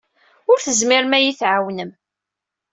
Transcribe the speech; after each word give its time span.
Ur 0.51 0.57
tezmirem 0.59 1.13
ad 1.17 1.21
iyi-tɛawnem. 1.23 1.91